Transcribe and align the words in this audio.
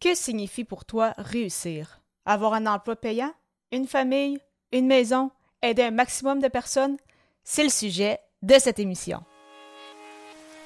Que 0.00 0.14
signifie 0.14 0.64
pour 0.64 0.86
toi 0.86 1.12
réussir? 1.18 2.00
Avoir 2.24 2.54
un 2.54 2.66
emploi 2.66 2.96
payant? 2.96 3.34
Une 3.70 3.86
famille? 3.86 4.38
Une 4.72 4.86
maison? 4.86 5.30
Aider 5.60 5.82
un 5.82 5.90
maximum 5.90 6.40
de 6.40 6.48
personnes? 6.48 6.96
C'est 7.44 7.64
le 7.64 7.68
sujet 7.68 8.18
de 8.40 8.54
cette 8.58 8.78
émission. 8.78 9.22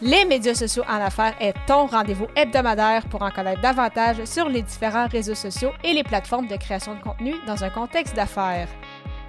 Les 0.00 0.24
médias 0.24 0.54
sociaux 0.54 0.84
en 0.86 1.00
affaires 1.00 1.34
est 1.40 1.54
ton 1.66 1.86
rendez-vous 1.86 2.28
hebdomadaire 2.36 3.08
pour 3.08 3.22
en 3.22 3.32
connaître 3.32 3.60
davantage 3.60 4.24
sur 4.24 4.48
les 4.48 4.62
différents 4.62 5.08
réseaux 5.08 5.34
sociaux 5.34 5.72
et 5.82 5.94
les 5.94 6.04
plateformes 6.04 6.46
de 6.46 6.56
création 6.56 6.94
de 6.94 7.02
contenu 7.02 7.34
dans 7.44 7.64
un 7.64 7.70
contexte 7.70 8.14
d'affaires. 8.14 8.68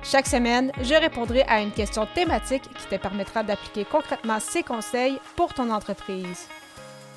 Chaque 0.04 0.28
semaine, 0.28 0.72
je 0.84 0.94
répondrai 0.94 1.42
à 1.48 1.62
une 1.62 1.72
question 1.72 2.08
thématique 2.14 2.70
qui 2.78 2.86
te 2.86 3.02
permettra 3.02 3.42
d'appliquer 3.42 3.86
concrètement 3.86 4.40
ces 4.40 4.62
conseils 4.62 5.20
pour 5.36 5.56
ton 5.56 5.72
entreprise. 5.72 6.48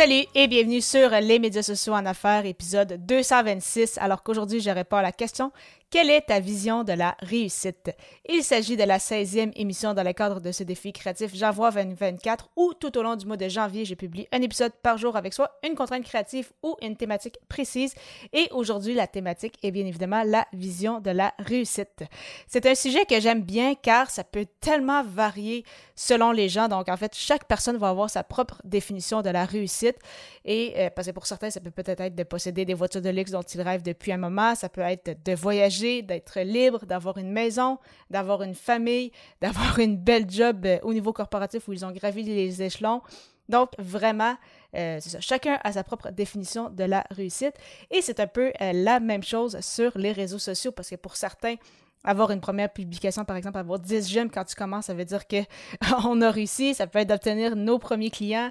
Salut 0.00 0.24
et 0.34 0.46
bienvenue 0.46 0.80
sur 0.80 1.10
les 1.10 1.38
médias 1.38 1.62
sociaux 1.62 1.92
en 1.92 2.06
affaires, 2.06 2.46
épisode 2.46 3.04
226. 3.04 3.98
Alors 3.98 4.22
qu'aujourd'hui, 4.22 4.58
je 4.60 4.70
réponds 4.70 4.96
à 4.96 5.02
la 5.02 5.12
question 5.12 5.52
quelle 5.90 6.08
est 6.08 6.20
ta 6.22 6.38
vision 6.38 6.84
de 6.84 6.92
la 6.92 7.16
réussite? 7.20 7.90
Il 8.28 8.44
s'agit 8.44 8.76
de 8.76 8.84
la 8.84 8.98
16e 8.98 9.50
émission 9.56 9.92
dans 9.92 10.04
le 10.04 10.12
cadre 10.12 10.40
de 10.40 10.52
ce 10.52 10.62
défi 10.62 10.92
créatif 10.92 11.32
J'envoie 11.34 11.72
2024 11.72 12.50
où 12.54 12.72
tout 12.74 12.96
au 12.96 13.02
long 13.02 13.16
du 13.16 13.26
mois 13.26 13.36
de 13.36 13.48
janvier, 13.48 13.84
je 13.84 13.94
publie 13.96 14.28
un 14.30 14.40
épisode 14.40 14.72
par 14.84 14.98
jour 14.98 15.16
avec 15.16 15.34
soit 15.34 15.50
une 15.66 15.74
contrainte 15.74 16.04
créative 16.04 16.52
ou 16.62 16.76
une 16.80 16.96
thématique 16.96 17.38
précise. 17.48 17.94
Et 18.32 18.46
aujourd'hui, 18.52 18.94
la 18.94 19.08
thématique 19.08 19.58
est 19.64 19.72
bien 19.72 19.84
évidemment 19.84 20.22
la 20.24 20.46
vision 20.52 21.00
de 21.00 21.10
la 21.10 21.34
réussite. 21.40 22.04
C'est 22.46 22.66
un 22.66 22.76
sujet 22.76 23.04
que 23.04 23.18
j'aime 23.18 23.42
bien 23.42 23.74
car 23.74 24.10
ça 24.10 24.22
peut 24.22 24.46
tellement 24.60 25.02
varier 25.02 25.64
selon 25.96 26.30
les 26.30 26.48
gens. 26.48 26.68
Donc 26.68 26.88
en 26.88 26.96
fait, 26.96 27.16
chaque 27.16 27.48
personne 27.48 27.78
va 27.78 27.88
avoir 27.88 28.08
sa 28.08 28.22
propre 28.22 28.62
définition 28.62 29.22
de 29.22 29.30
la 29.30 29.44
réussite. 29.44 29.96
Et 30.44 30.72
euh, 30.76 30.90
parce 30.94 31.08
que 31.08 31.12
pour 31.12 31.26
certains, 31.26 31.50
ça 31.50 31.58
peut 31.58 31.72
peut-être 31.72 32.00
être 32.00 32.14
de 32.14 32.22
posséder 32.22 32.64
des 32.64 32.74
voitures 32.74 33.02
de 33.02 33.10
luxe 33.10 33.32
dont 33.32 33.42
ils 33.42 33.60
rêvent 33.60 33.82
depuis 33.82 34.12
un 34.12 34.18
moment. 34.18 34.54
Ça 34.54 34.68
peut 34.68 34.82
être 34.82 35.16
de 35.24 35.34
voyager 35.34 35.79
d'être 35.80 36.40
libre, 36.40 36.86
d'avoir 36.86 37.18
une 37.18 37.30
maison, 37.30 37.78
d'avoir 38.10 38.42
une 38.42 38.54
famille, 38.54 39.12
d'avoir 39.40 39.78
une 39.78 39.96
belle 39.96 40.28
job 40.28 40.66
euh, 40.66 40.78
au 40.82 40.92
niveau 40.92 41.12
corporatif 41.12 41.68
où 41.68 41.72
ils 41.72 41.84
ont 41.84 41.92
gravi 41.92 42.22
les 42.22 42.62
échelons. 42.62 43.02
Donc, 43.48 43.70
vraiment, 43.78 44.36
euh, 44.76 44.98
c'est 45.00 45.10
ça. 45.10 45.20
Chacun 45.20 45.58
a 45.64 45.72
sa 45.72 45.82
propre 45.82 46.10
définition 46.10 46.70
de 46.70 46.84
la 46.84 47.04
réussite. 47.10 47.54
Et 47.90 48.00
c'est 48.00 48.20
un 48.20 48.28
peu 48.28 48.52
euh, 48.60 48.72
la 48.72 49.00
même 49.00 49.24
chose 49.24 49.58
sur 49.60 49.98
les 49.98 50.12
réseaux 50.12 50.38
sociaux 50.38 50.70
parce 50.70 50.88
que 50.88 50.94
pour 50.94 51.16
certains, 51.16 51.56
avoir 52.04 52.30
une 52.30 52.40
première 52.40 52.72
publication, 52.72 53.24
par 53.24 53.36
exemple, 53.36 53.58
avoir 53.58 53.78
10 53.78 54.08
j'aime 54.08 54.30
quand 54.30 54.44
tu 54.44 54.54
commences, 54.54 54.86
ça 54.86 54.94
veut 54.94 55.04
dire 55.04 55.24
qu'on 55.26 56.20
a 56.22 56.30
réussi. 56.30 56.74
Ça 56.74 56.86
peut 56.86 57.00
être 57.00 57.08
d'obtenir 57.08 57.56
nos 57.56 57.78
premiers 57.78 58.10
clients. 58.10 58.50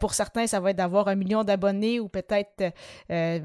Pour 0.00 0.12
certains, 0.12 0.46
ça 0.46 0.60
va 0.60 0.72
être 0.72 0.76
d'avoir 0.76 1.08
un 1.08 1.14
million 1.14 1.42
d'abonnés 1.42 1.98
ou 1.98 2.08
peut-être 2.08 2.74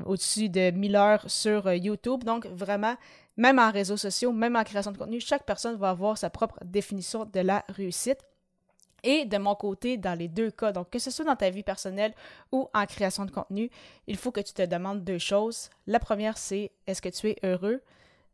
au-dessus 0.06 0.50
de 0.50 0.72
1000 0.72 0.96
heures 0.98 1.24
sur 1.28 1.72
YouTube. 1.72 2.26
Donc, 2.26 2.48
vraiment, 2.48 2.96
même 3.38 3.60
en 3.60 3.72
réseaux 3.72 3.98
sociaux, 3.98 4.32
même 4.32 4.56
en 4.56 4.64
création 4.64 4.92
de 4.92 4.98
contenu, 4.98 5.20
chaque 5.20 5.46
personne 5.46 5.76
va 5.76 5.90
avoir 5.90 6.18
sa 6.18 6.30
propre 6.30 6.58
définition 6.64 7.26
de 7.26 7.40
la 7.40 7.66
réussite. 7.70 8.20
Et 9.04 9.26
de 9.26 9.38
mon 9.38 9.54
côté, 9.54 9.98
dans 9.98 10.18
les 10.18 10.28
deux 10.28 10.50
cas, 10.50 10.72
donc 10.72 10.90
que 10.90 10.98
ce 10.98 11.12
soit 11.12 11.26
dans 11.26 11.36
ta 11.36 11.50
vie 11.52 11.62
personnelle 11.62 12.14
ou 12.52 12.70
en 12.74 12.86
création 12.86 13.26
de 13.26 13.32
contenu, 13.32 13.70
il 14.08 14.18
faut 14.18 14.32
que 14.32 14.42
tu 14.42 14.54
te 14.54 14.64
demandes 14.64 15.04
deux 15.04 15.20
choses. 15.20 15.70
La 15.86 16.00
première, 16.00 16.38
c'est 16.38 16.72
est-ce 16.88 17.02
que 17.02 17.10
tu 17.10 17.30
es 17.30 17.38
heureux? 17.44 17.82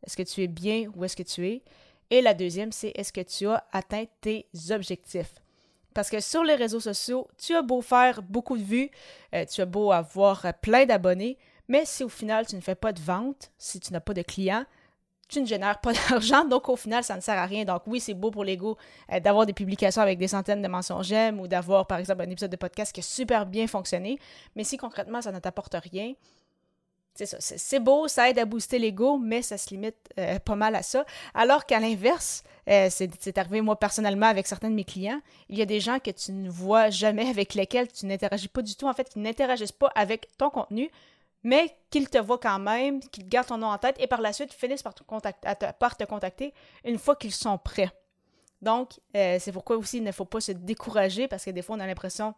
Est-ce 0.02 0.16
que 0.16 0.22
tu 0.22 0.42
es 0.42 0.48
bien 0.48 0.90
où 0.94 1.04
est-ce 1.04 1.16
que 1.16 1.22
tu 1.22 1.46
es? 1.46 1.62
Et 2.10 2.22
la 2.22 2.32
deuxième, 2.32 2.72
c'est 2.72 2.92
est-ce 2.94 3.12
que 3.12 3.20
tu 3.20 3.48
as 3.48 3.64
atteint 3.72 4.04
tes 4.20 4.46
objectifs? 4.70 5.34
Parce 5.94 6.08
que 6.08 6.20
sur 6.20 6.42
les 6.42 6.54
réseaux 6.54 6.80
sociaux, 6.80 7.28
tu 7.36 7.54
as 7.54 7.62
beau 7.62 7.82
faire 7.82 8.22
beaucoup 8.22 8.56
de 8.56 8.62
vues, 8.62 8.90
euh, 9.34 9.44
tu 9.44 9.60
as 9.60 9.66
beau 9.66 9.92
avoir 9.92 10.54
plein 10.60 10.86
d'abonnés, 10.86 11.38
mais 11.68 11.84
si 11.84 12.02
au 12.02 12.08
final 12.08 12.46
tu 12.46 12.56
ne 12.56 12.60
fais 12.60 12.74
pas 12.74 12.92
de 12.92 13.00
vente, 13.00 13.50
si 13.58 13.78
tu 13.78 13.92
n'as 13.92 14.00
pas 14.00 14.14
de 14.14 14.22
clients, 14.22 14.64
tu 15.32 15.40
ne 15.40 15.46
génères 15.46 15.78
pas 15.80 15.92
d'argent, 16.10 16.44
donc 16.44 16.68
au 16.68 16.76
final, 16.76 17.02
ça 17.02 17.16
ne 17.16 17.20
sert 17.20 17.38
à 17.38 17.46
rien. 17.46 17.64
Donc 17.64 17.82
oui, 17.86 18.00
c'est 18.00 18.14
beau 18.14 18.30
pour 18.30 18.44
l'ego 18.44 18.76
euh, 19.12 19.20
d'avoir 19.20 19.46
des 19.46 19.52
publications 19.52 20.02
avec 20.02 20.18
des 20.18 20.28
centaines 20.28 20.62
de 20.62 20.68
mentions 20.68 21.02
j'aime 21.02 21.40
ou 21.40 21.48
d'avoir, 21.48 21.86
par 21.86 21.98
exemple, 21.98 22.22
un 22.22 22.30
épisode 22.30 22.50
de 22.50 22.56
podcast 22.56 22.92
qui 22.92 23.00
a 23.00 23.02
super 23.02 23.46
bien 23.46 23.66
fonctionné, 23.66 24.18
mais 24.54 24.64
si 24.64 24.76
concrètement, 24.76 25.22
ça 25.22 25.32
ne 25.32 25.38
t'apporte 25.38 25.74
rien, 25.74 26.14
c'est 27.14 27.26
ça, 27.26 27.36
c'est 27.40 27.80
beau, 27.80 28.08
ça 28.08 28.30
aide 28.30 28.38
à 28.38 28.46
booster 28.46 28.78
l'ego, 28.78 29.18
mais 29.18 29.42
ça 29.42 29.58
se 29.58 29.68
limite 29.70 29.96
euh, 30.18 30.38
pas 30.38 30.54
mal 30.54 30.74
à 30.74 30.82
ça. 30.82 31.04
Alors 31.34 31.66
qu'à 31.66 31.78
l'inverse, 31.78 32.42
euh, 32.70 32.88
c'est 32.90 33.36
arrivé 33.36 33.60
moi 33.60 33.78
personnellement 33.78 34.26
avec 34.26 34.46
certains 34.46 34.70
de 34.70 34.74
mes 34.74 34.84
clients, 34.84 35.20
il 35.50 35.58
y 35.58 35.62
a 35.62 35.66
des 35.66 35.80
gens 35.80 35.98
que 35.98 36.10
tu 36.10 36.32
ne 36.32 36.48
vois 36.48 36.88
jamais, 36.88 37.28
avec 37.28 37.52
lesquels 37.54 37.88
tu 37.92 38.06
n'interagis 38.06 38.48
pas 38.48 38.62
du 38.62 38.74
tout, 38.76 38.86
en 38.86 38.94
fait, 38.94 39.10
qui 39.10 39.18
n'interagissent 39.18 39.72
pas 39.72 39.92
avec 39.94 40.28
ton 40.38 40.48
contenu, 40.48 40.90
mais 41.42 41.76
qu'ils 41.90 42.08
te 42.08 42.18
voient 42.18 42.38
quand 42.38 42.58
même, 42.58 43.00
qu'ils 43.00 43.28
gardent 43.28 43.48
ton 43.48 43.58
nom 43.58 43.68
en 43.68 43.78
tête 43.78 43.96
et 43.98 44.06
par 44.06 44.20
la 44.20 44.32
suite 44.32 44.52
finissent 44.52 44.82
par 44.82 44.94
te, 44.94 45.02
par 45.78 45.96
te 45.96 46.04
contacter 46.04 46.54
une 46.84 46.98
fois 46.98 47.16
qu'ils 47.16 47.32
sont 47.32 47.58
prêts. 47.58 47.90
Donc, 48.60 49.00
euh, 49.16 49.38
c'est 49.40 49.50
pourquoi 49.50 49.76
aussi 49.76 49.98
il 49.98 50.04
ne 50.04 50.12
faut 50.12 50.24
pas 50.24 50.40
se 50.40 50.52
décourager 50.52 51.26
parce 51.26 51.44
que 51.44 51.50
des 51.50 51.62
fois 51.62 51.76
on 51.76 51.80
a 51.80 51.86
l'impression 51.86 52.34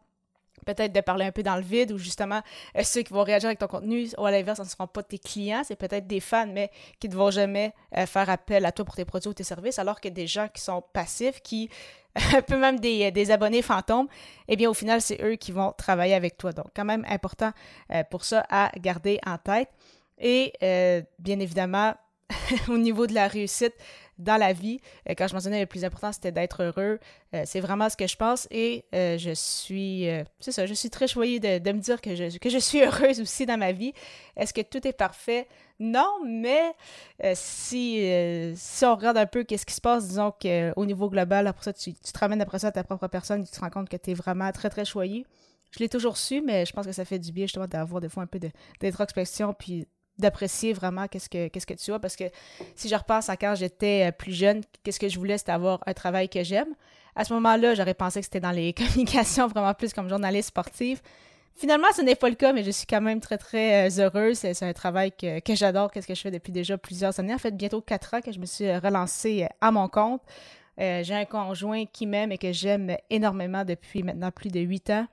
peut-être 0.65 0.93
de 0.93 1.01
parler 1.01 1.25
un 1.25 1.33
peu 1.33 1.43
dans 1.43 1.57
le 1.57 1.63
vide 1.63 1.93
ou 1.93 1.99
justement 1.99 2.41
euh, 2.77 2.83
ceux 2.83 3.03
qui 3.03 3.13
vont 3.13 3.23
réagir 3.23 3.49
avec 3.49 3.59
ton 3.59 3.67
contenu 3.67 4.09
ou 4.19 4.27
à 4.27 4.31
l'inverse, 4.31 4.59
ce 4.59 4.65
ne 4.65 4.69
seront 4.69 4.87
pas 4.87 5.03
tes 5.03 5.19
clients, 5.19 5.63
c'est 5.65 5.77
peut-être 5.77 6.07
des 6.07 6.21
fans, 6.21 6.47
mais 6.47 6.71
qui 6.99 7.09
ne 7.09 7.15
vont 7.15 7.31
jamais 7.31 7.73
euh, 7.97 8.07
faire 8.07 8.29
appel 8.31 8.65
à 8.65 8.73
toi 8.73 8.85
pour 8.85 8.95
tes 8.95 9.05
produits 9.05 9.29
ou 9.29 9.35
tes 9.35 9.45
services, 9.45 9.79
alors 9.79 10.01
que 10.01 10.09
des 10.09 10.27
gens 10.27 10.49
qui 10.49 10.63
sont 10.63 10.83
passifs, 10.93 11.41
qui 11.43 11.71
un 12.35 12.43
peu 12.43 12.57
même 12.57 12.79
des, 12.79 13.11
des, 13.11 13.31
abonnés 13.31 13.63
fantômes, 13.63 14.07
eh 14.47 14.57
bien 14.57 14.71
au 14.71 14.75
final, 14.75 15.01
c'est 15.01 15.21
eux 15.23 15.35
qui 15.35 15.51
vont 15.51 15.73
travailler 15.77 16.15
avec 16.15 16.37
toi. 16.37 16.53
Donc 16.53 16.67
quand 16.75 16.85
même 16.85 17.05
important 17.09 17.51
euh, 17.93 18.05
pour 18.09 18.25
ça 18.25 18.47
à 18.51 18.71
garder 18.79 19.19
en 19.27 19.37
tête. 19.39 19.69
Et 20.19 20.53
bien 21.19 21.41
évidemment, 21.41 21.95
au 22.69 22.79
niveau 22.79 23.07
de 23.07 23.15
la 23.15 23.29
réussite, 23.29 23.75
dans 24.19 24.37
la 24.37 24.53
vie. 24.53 24.81
Euh, 25.09 25.15
quand 25.17 25.29
je 25.29 25.35
mentionnais 25.35 25.61
le 25.61 25.67
plus 25.67 25.85
important, 25.85 26.13
c'était 26.13 26.33
d'être 26.33 26.63
heureux. 26.63 26.99
Euh, 27.35 27.43
c'est 27.47 27.61
vraiment 27.61 27.89
ce 27.89 27.97
que 27.97 28.07
je 28.07 28.17
pense 28.17 28.47
et 28.51 28.85
euh, 28.95 29.19
je 29.19 29.33
suis, 29.35 30.07
c'est 30.39 30.53
ça, 30.53 30.67
je 30.67 30.75
suis 30.75 30.91
très 30.91 31.09
choyée 31.09 31.41
de, 31.41 31.73
me 31.73 31.81
dire 31.81 32.01
que 32.01 32.15
je, 32.15 32.59
suis 32.59 32.83
heureuse 32.83 33.21
aussi 33.21 33.47
dans 33.47 33.59
ma 33.59 33.73
vie. 33.73 33.93
Est-ce 34.37 34.53
que 34.53 34.61
tout 34.61 34.87
est 34.87 34.93
parfait? 34.93 35.49
Non, 35.81 36.21
mais 36.25 36.75
si, 37.35 37.99
on 38.83 38.95
regarde 38.95 39.19
un 39.19 39.27
peu 39.27 39.43
qu'est-ce 39.45 39.67
qui 39.67 39.75
se 39.75 39.81
passe, 39.81 40.07
disons 40.09 40.33
qu'au 40.33 40.87
niveau 40.87 41.11
global, 41.11 41.47
après 41.47 41.65
ça, 41.65 41.73
tu, 41.73 41.95
te 41.95 42.19
ramènes 42.19 42.41
après 42.41 42.61
ça 42.61 42.69
à 42.69 42.73
ta 42.73 42.85
propre 42.85 43.09
personne, 43.09 43.45
tu 43.45 43.51
te 43.51 43.61
rends 43.61 43.71
compte 43.71 43.89
que 43.89 43.97
tu 43.97 44.13
es 44.13 44.15
vraiment 44.15 44.51
très, 44.53 44.71
très 44.71 44.85
choyé. 44.85 45.27
Je 45.73 45.81
l'ai 45.81 45.89
toujours 45.89 46.17
su, 46.17 46.41
mais 46.41 46.65
je 46.65 46.73
pense 46.73 46.87
que 46.87 46.93
ça 46.93 47.05
fait 47.05 47.19
du 47.19 47.33
bien 47.33 47.47
justement 47.47 47.67
d'avoir 47.67 48.01
des 48.01 48.09
fois 48.09 48.23
un 48.23 48.29
peu 48.29 48.39
d'introspection 48.81 49.53
puis 49.55 49.89
d'apprécier 50.19 50.73
vraiment 50.73 51.09
qu'est-ce 51.09 51.29
que 51.29 51.75
tu 51.75 51.93
as 51.93 51.99
parce 51.99 52.17
que 52.17 52.25
si 52.77 52.89
je 52.89 52.95
repense 52.95 53.29
à 53.29 53.37
quand 53.37 53.55
j'étais 53.55 54.09
euh, 54.09 54.13
plus 54.13 54.33
jeune, 54.33 54.63
qu'est-ce 54.83 55.01
que 55.01 55.09
je 55.09 55.19
voulais 55.19 55.39
c'était 55.39 55.53
avoir 55.53 55.81
un 55.87 55.93
travail 55.93 56.29
que 56.29 56.43
j'aime. 56.45 56.75
À 57.17 57.25
ce 57.25 57.33
moment-là, 57.35 57.75
j'aurais 57.75 57.95
pensé 57.95 58.21
que 58.21 58.25
c'était 58.25 58.41
dans 58.41 58.51
les 58.51 58.73
communications 58.75 59.47
vraiment 59.49 59.75
plus 59.75 59.93
comme 59.93 60.09
journaliste 60.09 60.49
sportive. 60.49 61.01
Finalement, 61.57 61.87
ce 61.97 62.03
n'est 62.03 62.17
pas 62.17 62.29
le 62.29 62.35
cas, 62.35 62.53
mais 62.53 62.65
je 62.65 62.71
suis 62.73 62.87
quand 62.87 63.01
même 63.01 63.21
très 63.21 63.39
très 63.39 63.89
euh, 63.89 64.05
heureuse. 64.05 64.39
C'est 64.39 64.63
un 64.63 64.73
travail 64.73 65.13
que, 65.13 65.41
j'adore, 65.55 65.91
qu'est-ce 65.91 66.07
que 66.07 66.15
je 66.15 66.21
fais 66.21 66.33
depuis 66.33 66.53
déjà 66.53 66.77
plusieurs 66.77 67.19
années. 67.21 67.35
En 67.35 67.39
fait, 67.39 67.57
bientôt 67.57 67.81
quatre 67.81 68.15
ans 68.15 68.21
que 68.21 68.33
je 68.33 68.41
me 68.41 68.47
suis 68.47 68.77
relancée 68.77 69.47
à 69.61 69.71
mon 69.71 69.89
compte. 69.89 70.23
Euh, 70.81 71.05
j'ai 71.05 71.15
un 71.15 71.25
conjoint 71.25 71.87
qui 71.87 72.07
m'aime 72.07 72.33
et 72.33 72.39
que 72.39 72.53
j'aime 72.53 72.97
énormément 73.09 73.65
depuis 73.65 74.03
maintenant 74.03 74.33
plus 74.33 74.51
de 74.51 74.59
huit 74.59 74.91
ans. 74.91 75.07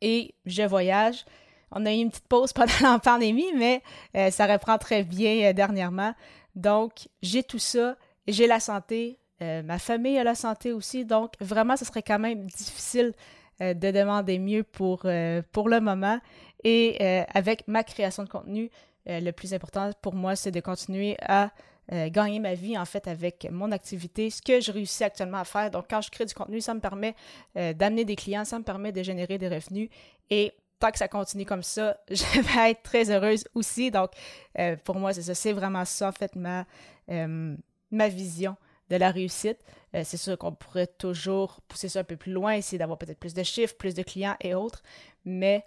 Et 0.00 0.34
je 0.46 0.62
voyage. 0.62 1.24
On 1.70 1.84
a 1.86 1.92
eu 1.92 1.96
une 1.96 2.10
petite 2.10 2.28
pause 2.28 2.52
pendant 2.52 2.72
la 2.82 2.98
pandémie, 2.98 3.52
mais 3.56 3.82
euh, 4.16 4.30
ça 4.30 4.46
reprend 4.46 4.78
très 4.78 5.02
bien 5.02 5.50
euh, 5.50 5.52
dernièrement. 5.52 6.14
Donc, 6.54 7.08
j'ai 7.22 7.42
tout 7.42 7.58
ça, 7.58 7.96
j'ai 8.28 8.46
la 8.46 8.60
santé, 8.60 9.18
euh, 9.42 9.62
ma 9.62 9.78
famille 9.78 10.18
a 10.18 10.24
la 10.24 10.34
santé 10.34 10.72
aussi. 10.72 11.04
Donc, 11.04 11.32
vraiment, 11.40 11.76
ce 11.76 11.84
serait 11.84 12.02
quand 12.02 12.18
même 12.18 12.46
difficile 12.46 13.12
de 13.60 13.92
demander 13.92 14.40
mieux 14.40 14.64
pour, 14.64 15.06
pour 15.52 15.68
le 15.68 15.80
moment. 15.80 16.18
Et 16.64 16.98
avec 17.32 17.68
ma 17.68 17.84
création 17.84 18.24
de 18.24 18.28
contenu, 18.28 18.68
le 19.06 19.30
plus 19.30 19.54
important 19.54 19.90
pour 20.02 20.14
moi, 20.14 20.34
c'est 20.34 20.50
de 20.50 20.58
continuer 20.58 21.16
à 21.22 21.52
gagner 21.88 22.40
ma 22.40 22.54
vie 22.54 22.76
en 22.76 22.84
fait 22.84 23.06
avec 23.06 23.46
mon 23.52 23.70
activité, 23.70 24.28
ce 24.30 24.42
que 24.42 24.60
je 24.60 24.72
réussis 24.72 25.04
actuellement 25.04 25.38
à 25.38 25.44
faire. 25.44 25.70
Donc 25.70 25.84
quand 25.88 26.00
je 26.00 26.10
crée 26.10 26.24
du 26.24 26.34
contenu, 26.34 26.60
ça 26.60 26.74
me 26.74 26.80
permet 26.80 27.14
d'amener 27.54 28.04
des 28.04 28.16
clients, 28.16 28.44
ça 28.44 28.58
me 28.58 28.64
permet 28.64 28.90
de 28.90 29.04
générer 29.04 29.38
des 29.38 29.48
revenus 29.48 29.88
et 30.30 30.52
que 30.92 30.98
ça 30.98 31.08
continue 31.08 31.44
comme 31.44 31.62
ça, 31.62 31.98
je 32.10 32.40
vais 32.40 32.70
être 32.70 32.82
très 32.82 33.10
heureuse 33.10 33.44
aussi. 33.54 33.90
Donc, 33.90 34.10
euh, 34.58 34.76
pour 34.84 34.96
moi, 34.96 35.12
c'est 35.12 35.22
ça. 35.22 35.34
C'est 35.34 35.52
vraiment 35.52 35.84
ça, 35.84 36.08
en 36.08 36.12
fait, 36.12 36.34
ma, 36.36 36.66
euh, 37.10 37.56
ma 37.90 38.08
vision 38.08 38.56
de 38.90 38.96
la 38.96 39.10
réussite. 39.10 39.58
Euh, 39.94 40.02
c'est 40.04 40.16
sûr 40.16 40.36
qu'on 40.36 40.52
pourrait 40.52 40.86
toujours 40.86 41.60
pousser 41.68 41.88
ça 41.88 42.00
un 42.00 42.04
peu 42.04 42.16
plus 42.16 42.32
loin, 42.32 42.54
essayer 42.54 42.78
d'avoir 42.78 42.98
peut-être 42.98 43.18
plus 43.18 43.34
de 43.34 43.42
chiffres, 43.42 43.74
plus 43.76 43.94
de 43.94 44.02
clients 44.02 44.36
et 44.40 44.54
autres. 44.54 44.82
Mais 45.24 45.64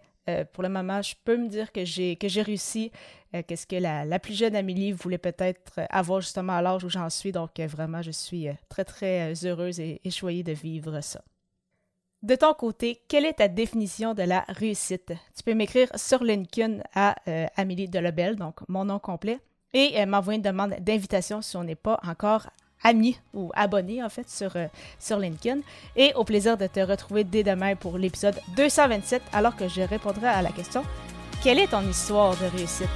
pour 0.51 0.61
le 0.61 0.67
moment, 0.67 1.01
je 1.01 1.15
peux 1.23 1.37
me 1.37 1.47
dire 1.47 1.71
que 1.71 1.85
j'ai 1.85 2.17
que 2.17 2.27
j'ai 2.27 2.41
réussi. 2.41 2.91
Qu'est-ce 3.47 3.65
que 3.65 3.77
la, 3.77 4.03
la, 4.03 4.19
plus 4.19 4.33
jeune 4.37 4.57
Amélie 4.57 4.91
voulait 4.91 5.17
peut-être 5.17 5.79
avoir 5.89 6.19
justement 6.19 6.51
à 6.57 6.61
l'âge 6.61 6.83
où 6.83 6.89
j'en 6.89 7.09
suis. 7.09 7.31
Donc, 7.31 7.57
vraiment, 7.57 8.01
je 8.01 8.11
suis 8.11 8.49
très, 8.67 8.83
très 8.83 9.33
heureuse 9.45 9.79
et, 9.79 10.01
et 10.03 10.11
choyée 10.11 10.43
de 10.43 10.51
vivre 10.51 10.99
ça. 10.99 11.23
De 12.23 12.35
ton 12.35 12.53
côté, 12.53 12.99
quelle 13.07 13.25
est 13.25 13.33
ta 13.33 13.47
définition 13.47 14.15
de 14.15 14.23
la 14.23 14.43
réussite? 14.47 15.13
Tu 15.35 15.43
peux 15.45 15.53
m'écrire 15.53 15.87
sur 15.95 16.23
LinkedIn 16.23 16.79
à 16.95 17.15
euh, 17.27 17.45
Amélie 17.55 17.87
Delobel, 17.87 18.35
donc 18.35 18.55
mon 18.67 18.85
nom 18.85 18.97
complet, 18.97 19.39
et 19.73 20.01
euh, 20.01 20.07
m'envoyer 20.07 20.37
une 20.37 20.43
demande 20.43 20.75
d'invitation 20.79 21.43
si 21.43 21.55
on 21.57 21.63
n'est 21.63 21.75
pas 21.75 21.99
encore 22.03 22.49
ami 22.83 23.19
ou 23.33 23.51
abonné 23.55 24.03
en 24.03 24.09
fait 24.09 24.29
sur, 24.29 24.55
euh, 24.55 24.67
sur 24.99 25.19
LinkedIn. 25.19 25.59
Et 25.95 26.11
au 26.15 26.23
plaisir 26.23 26.57
de 26.57 26.65
te 26.65 26.79
retrouver 26.79 27.23
dès 27.23 27.43
demain 27.43 27.75
pour 27.75 27.99
l'épisode 27.99 28.39
227 28.55 29.21
alors 29.31 29.55
que 29.55 29.67
je 29.67 29.81
répondrai 29.81 30.27
à 30.27 30.41
la 30.41 30.51
question 30.51 30.81
Quelle 31.43 31.59
est 31.59 31.67
ton 31.67 31.87
histoire 31.87 32.35
de 32.37 32.45
réussite? 32.57 32.89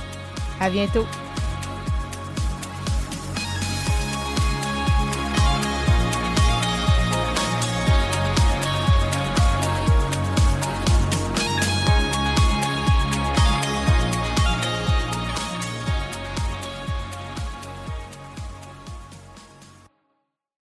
À 0.60 0.70
bientôt! 0.72 1.06